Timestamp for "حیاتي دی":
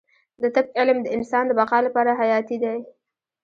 2.19-2.77